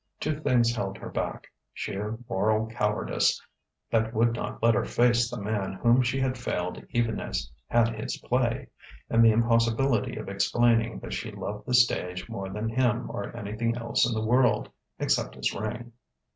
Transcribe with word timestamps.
Two 0.19 0.39
things 0.41 0.75
held 0.75 0.97
her 0.97 1.09
back: 1.09 1.45
sheer 1.75 2.17
moral 2.27 2.65
cowardice, 2.65 3.39
that 3.91 4.15
would 4.15 4.33
not 4.33 4.63
let 4.63 4.73
her 4.73 4.83
face 4.83 5.29
the 5.29 5.39
man 5.39 5.73
whom 5.73 6.01
she 6.01 6.19
had 6.19 6.39
failed 6.39 6.83
even 6.89 7.19
as 7.19 7.51
had 7.67 7.89
his 7.89 8.17
play; 8.17 8.67
and 9.11 9.23
the 9.23 9.29
impossibility 9.31 10.15
of 10.15 10.27
explaining 10.27 10.97
that 11.01 11.13
she 11.13 11.31
loved 11.31 11.67
the 11.67 11.75
stage 11.75 12.27
more 12.27 12.49
than 12.49 12.67
him 12.67 13.11
or 13.11 13.37
anything 13.37 13.77
else 13.77 14.03
in 14.03 14.15
the 14.15 14.25
world 14.25 14.69
except 14.97 15.35
his 15.35 15.53
ring. 15.53 15.91